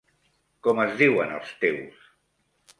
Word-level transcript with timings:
Com 0.67 0.81
es 0.85 0.95
diuen 1.03 1.37
els 1.37 1.53
teus...? 1.67 2.05